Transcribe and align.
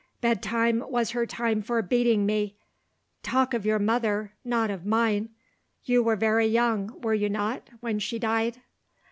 Bedtime 0.19 0.83
was 0.87 1.11
her 1.11 1.27
time 1.27 1.61
for 1.61 1.79
beating 1.83 2.25
me. 2.25 2.57
Talk 3.21 3.53
of 3.53 3.67
your 3.67 3.77
mother 3.77 4.33
not 4.43 4.71
of 4.71 4.83
mine! 4.83 5.29
You 5.83 6.01
were 6.01 6.15
very 6.15 6.47
young, 6.47 6.99
were 7.01 7.13
you 7.13 7.29
not, 7.29 7.69
when 7.81 7.99
she 7.99 8.17
died?" 8.17 8.59